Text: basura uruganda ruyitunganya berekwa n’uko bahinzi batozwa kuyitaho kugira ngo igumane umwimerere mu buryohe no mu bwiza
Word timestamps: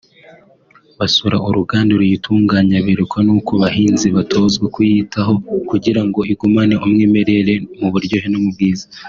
basura 0.99 1.37
uruganda 1.49 1.91
ruyitunganya 1.99 2.77
berekwa 2.85 3.19
n’uko 3.27 3.51
bahinzi 3.61 4.07
batozwa 4.17 4.65
kuyitaho 4.75 5.33
kugira 5.69 6.01
ngo 6.07 6.19
igumane 6.31 6.73
umwimerere 6.85 7.53
mu 7.79 7.87
buryohe 7.93 8.27
no 8.31 8.39
mu 8.43 8.49
bwiza 8.55 8.85